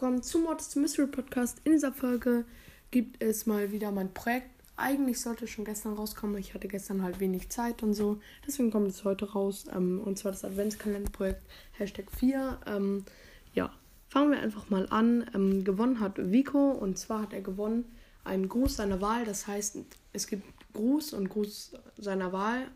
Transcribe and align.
willkommen 0.00 0.22
zum 0.22 0.44
Mortis 0.44 0.74
Mystery 0.76 1.08
Podcast. 1.08 1.58
In 1.64 1.72
dieser 1.72 1.92
Folge 1.92 2.46
gibt 2.90 3.22
es 3.22 3.44
mal 3.44 3.70
wieder 3.70 3.92
mein 3.92 4.14
Projekt. 4.14 4.48
Eigentlich 4.74 5.20
sollte 5.20 5.44
es 5.44 5.50
schon 5.50 5.66
gestern 5.66 5.92
rauskommen. 5.92 6.38
Ich 6.38 6.54
hatte 6.54 6.68
gestern 6.68 7.02
halt 7.02 7.20
wenig 7.20 7.50
Zeit 7.50 7.82
und 7.82 7.92
so. 7.92 8.18
Deswegen 8.46 8.70
kommt 8.70 8.88
es 8.88 9.04
heute 9.04 9.30
raus. 9.30 9.66
Ähm, 9.70 10.00
und 10.02 10.16
zwar 10.16 10.32
das 10.32 10.42
Adventskalenderprojekt 10.42 11.42
Hashtag 11.72 12.10
4. 12.12 12.60
Ähm, 12.66 13.04
ja, 13.52 13.70
fangen 14.08 14.30
wir 14.30 14.40
einfach 14.40 14.70
mal 14.70 14.88
an. 14.88 15.28
Ähm, 15.34 15.64
gewonnen 15.64 16.00
hat 16.00 16.14
Vico 16.16 16.70
und 16.70 16.96
zwar 16.96 17.20
hat 17.20 17.34
er 17.34 17.42
gewonnen 17.42 17.84
einen 18.24 18.48
Gruß 18.48 18.76
seiner 18.76 19.02
Wahl. 19.02 19.26
Das 19.26 19.46
heißt, 19.46 19.76
es 20.14 20.26
gibt 20.26 20.44
Gruß 20.72 21.12
und 21.12 21.28
Gruß 21.28 21.74
seiner 21.98 22.32
Wahl. 22.32 22.68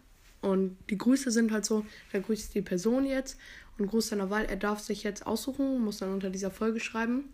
Und 0.45 0.77
die 0.91 0.99
Grüße 0.99 1.31
sind 1.31 1.53
halt 1.53 1.65
so, 1.65 1.87
wer 2.11 2.21
grüßt 2.21 2.55
die 2.55 2.61
Person 2.61 3.07
jetzt 3.07 3.39
und 3.79 3.87
Gruß 3.87 4.09
seiner 4.09 4.29
Wahl. 4.29 4.45
Er 4.45 4.57
darf 4.57 4.79
sich 4.79 5.03
jetzt 5.03 5.27
aussuchen, 5.27 5.81
muss 5.81 5.99
dann 5.99 6.13
unter 6.13 6.29
dieser 6.29 6.51
Folge 6.51 6.81
schreiben. 6.81 7.31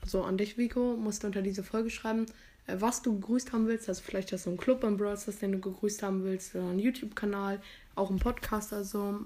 Also 0.00 0.22
an 0.22 0.38
dich, 0.38 0.56
Vico, 0.56 0.96
musst 0.96 1.22
du 1.22 1.26
unter 1.26 1.42
dieser 1.42 1.62
Folge 1.62 1.90
schreiben, 1.90 2.24
äh, 2.66 2.76
was 2.78 3.02
du 3.02 3.14
gegrüßt 3.14 3.52
haben 3.52 3.66
willst. 3.66 3.88
Also 3.88 4.02
vielleicht 4.02 4.32
hast 4.32 4.46
du 4.46 4.50
einen 4.50 4.58
Club 4.58 4.82
im 4.82 4.96
Brawl 4.96 5.18
den 5.40 5.52
du 5.52 5.60
gegrüßt 5.60 6.02
haben 6.02 6.24
willst, 6.24 6.54
oder 6.54 6.68
einen 6.68 6.78
YouTube-Kanal, 6.78 7.60
auch 7.96 8.08
einen 8.08 8.18
Podcast 8.18 8.72
also 8.72 9.20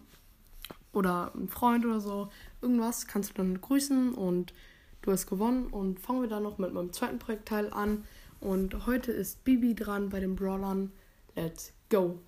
oder 0.93 1.33
einen 1.35 1.49
Freund 1.49 1.85
oder 1.85 2.01
so. 2.01 2.31
Irgendwas 2.61 3.07
kannst 3.07 3.31
du 3.31 3.35
dann 3.35 3.61
grüßen 3.61 4.15
und 4.15 4.53
du 5.03 5.13
hast 5.13 5.29
gewonnen. 5.29 5.69
Und 5.69 6.01
fangen 6.01 6.23
wir 6.23 6.29
dann 6.29 6.43
noch 6.43 6.59
mit 6.59 6.73
meinem 6.73 6.93
zweiten 6.93 7.21
Projektteil 7.21 7.73
an. 7.73 8.05
Und 8.41 8.87
heute 8.87 9.13
ist 9.13 9.45
Bibi 9.45 9.77
dran 9.77 10.09
bei 10.09 10.19
den 10.19 10.35
Brawlern. 10.35 10.91
Let's 11.37 11.73
go! 11.89 12.19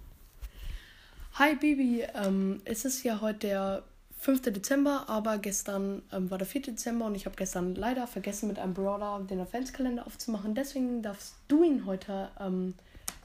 Hi 1.35 1.55
Bibi, 1.55 2.05
ähm, 2.15 2.61
es 2.65 2.85
ist 2.85 3.03
ja 3.05 3.21
heute 3.21 3.39
der 3.39 3.83
5. 4.19 4.43
Dezember, 4.43 5.05
aber 5.09 5.39
gestern 5.39 6.03
ähm, 6.13 6.29
war 6.31 6.37
der 6.37 6.47
4. 6.47 6.63
Dezember 6.63 7.07
und 7.07 7.15
ich 7.15 7.25
habe 7.25 7.37
gestern 7.37 7.77
leider 7.77 8.07
vergessen, 8.09 8.49
mit 8.49 8.59
einem 8.59 8.75
Brawler 8.75 9.21
den 9.21 9.41
Adventskalender 9.41 10.07
aufzumachen. 10.07 10.55
Deswegen 10.55 11.03
darfst 11.03 11.37
du 11.49 11.63
ihn 11.63 11.87
heute 11.87 12.29
ähm, 12.39 12.75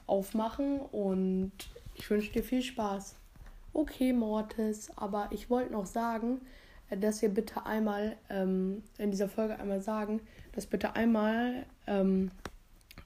aufmachen 0.06 0.78
und 0.78 1.52
ich 1.96 2.08
wünsche 2.08 2.32
dir 2.32 2.44
viel 2.44 2.62
Spaß. 2.62 3.16
Okay, 3.74 4.12
Mortis, 4.12 4.90
aber 4.96 5.28
ich 5.32 5.50
wollte 5.50 5.72
noch 5.72 5.86
sagen, 5.86 6.40
äh, 6.88 6.96
dass 6.96 7.22
ihr 7.22 7.28
bitte 7.28 7.66
einmal 7.66 8.16
ähm, 8.30 8.84
in 8.98 9.10
dieser 9.10 9.28
Folge 9.28 9.58
einmal 9.58 9.82
sagen, 9.82 10.20
dass 10.52 10.66
bitte 10.66 10.94
einmal 10.94 11.66
ähm, 11.88 12.30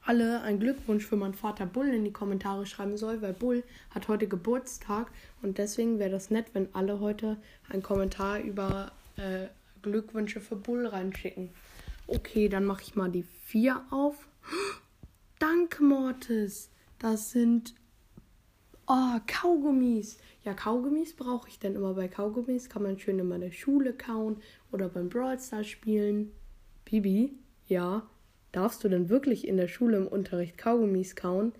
alle 0.04 0.40
einen 0.42 0.60
Glückwunsch 0.60 1.06
für 1.06 1.16
meinen 1.16 1.34
Vater 1.34 1.66
Bull 1.66 1.88
in 1.88 2.04
die 2.04 2.12
Kommentare 2.12 2.66
schreiben 2.66 2.96
soll, 2.96 3.20
weil 3.22 3.32
Bull 3.32 3.62
hat 3.90 4.08
heute 4.08 4.26
Geburtstag 4.26 5.10
und 5.42 5.58
deswegen 5.58 5.98
wäre 5.98 6.10
das 6.10 6.30
nett, 6.30 6.46
wenn 6.52 6.74
alle 6.74 7.00
heute 7.00 7.36
einen 7.68 7.82
Kommentar 7.82 8.40
über 8.40 8.92
äh, 9.16 9.46
Glückwünsche 9.82 10.40
für 10.40 10.56
Bull 10.56 10.86
reinschicken. 10.86 11.50
Okay, 12.06 12.48
dann 12.48 12.64
mache 12.64 12.82
ich 12.82 12.96
mal 12.96 13.10
die 13.10 13.22
vier 13.22 13.82
auf. 13.90 14.28
Danke, 15.38 15.82
Mortis. 15.82 16.70
Das 16.98 17.30
sind 17.30 17.74
oh, 18.86 19.18
Kaugummis. 19.26 20.18
Ja, 20.44 20.54
Kaugummis 20.54 21.14
brauche 21.14 21.48
ich 21.48 21.58
dann 21.58 21.76
immer 21.76 21.94
bei 21.94 22.08
Kaugummis. 22.08 22.68
Kann 22.68 22.82
man 22.82 22.98
schön 22.98 23.18
in 23.18 23.28
meiner 23.28 23.52
Schule 23.52 23.92
kauen 23.92 24.42
oder 24.72 24.88
beim 24.88 25.08
Brawl 25.08 25.38
Stars 25.38 25.68
spielen. 25.68 26.32
Bibi, 26.84 27.32
ja, 27.68 28.02
Darfst 28.52 28.82
du 28.82 28.88
denn 28.88 29.08
wirklich 29.08 29.46
in 29.46 29.56
der 29.56 29.68
Schule 29.68 29.96
im 29.96 30.06
Unterricht 30.06 30.58
Kaugummis 30.58 31.14
kauen? 31.16 31.52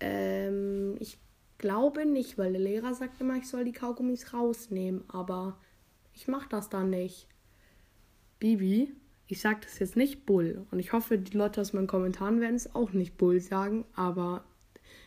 Ähm, 0.00 0.96
ich 1.00 1.18
glaube 1.58 2.06
nicht, 2.06 2.38
weil 2.38 2.52
der 2.52 2.60
Lehrer 2.60 2.94
sagt 2.94 3.20
immer, 3.20 3.36
ich 3.36 3.48
soll 3.48 3.64
die 3.64 3.72
Kaugummis 3.72 4.32
rausnehmen, 4.32 5.04
aber 5.08 5.58
ich 6.14 6.28
mache 6.28 6.48
das 6.48 6.68
dann 6.68 6.90
nicht. 6.90 7.26
Bibi, 8.38 8.92
ich 9.26 9.40
sage 9.40 9.60
das 9.62 9.78
jetzt 9.78 9.96
nicht 9.96 10.24
Bull 10.24 10.66
und 10.70 10.78
ich 10.78 10.92
hoffe, 10.92 11.18
die 11.18 11.36
Leute 11.36 11.60
aus 11.60 11.72
meinen 11.72 11.86
Kommentaren 11.86 12.40
werden 12.40 12.56
es 12.56 12.74
auch 12.74 12.92
nicht 12.92 13.18
Bull 13.18 13.40
sagen, 13.40 13.84
aber 13.94 14.44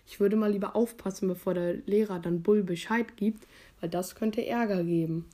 ich 0.06 0.20
würde 0.20 0.36
mal 0.36 0.52
lieber 0.52 0.76
aufpassen, 0.76 1.28
bevor 1.28 1.54
der 1.54 1.76
Lehrer 1.86 2.20
dann 2.20 2.44
Bull 2.44 2.64
Bescheid 2.64 3.16
gibt, 3.16 3.48
weil 3.80 3.90
das 3.90 4.16
könnte 4.16 4.46
Ärger 4.46 4.84
geben. 4.84 5.26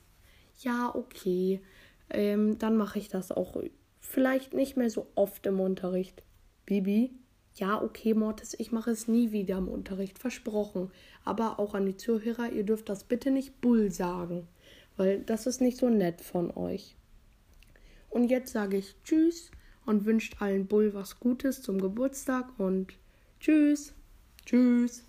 Ja, 0.60 0.94
okay. 0.94 1.60
Ähm, 2.10 2.58
dann 2.58 2.76
mache 2.76 2.98
ich 2.98 3.08
das 3.08 3.32
auch 3.32 3.62
Vielleicht 4.10 4.54
nicht 4.54 4.78
mehr 4.78 4.88
so 4.88 5.06
oft 5.16 5.44
im 5.44 5.60
Unterricht. 5.60 6.22
Bibi? 6.64 7.10
Ja, 7.56 7.82
okay, 7.82 8.14
Mortis, 8.14 8.56
ich 8.58 8.72
mache 8.72 8.90
es 8.90 9.06
nie 9.06 9.32
wieder 9.32 9.58
im 9.58 9.68
Unterricht, 9.68 10.18
versprochen. 10.18 10.90
Aber 11.26 11.58
auch 11.58 11.74
an 11.74 11.84
die 11.84 11.98
Zuhörer, 11.98 12.50
ihr 12.50 12.64
dürft 12.64 12.88
das 12.88 13.04
bitte 13.04 13.30
nicht 13.30 13.60
Bull 13.60 13.90
sagen, 13.90 14.48
weil 14.96 15.20
das 15.20 15.46
ist 15.46 15.60
nicht 15.60 15.76
so 15.76 15.90
nett 15.90 16.22
von 16.22 16.50
euch. 16.56 16.96
Und 18.08 18.30
jetzt 18.30 18.50
sage 18.50 18.78
ich 18.78 18.96
Tschüss 19.04 19.50
und 19.84 20.06
wünscht 20.06 20.40
allen 20.40 20.66
Bull 20.66 20.94
was 20.94 21.20
Gutes 21.20 21.60
zum 21.60 21.78
Geburtstag 21.78 22.58
und 22.58 22.94
Tschüss. 23.40 23.92
Tschüss. 24.46 25.04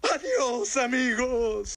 Adios, 0.00 0.74
amigos. 0.78 1.64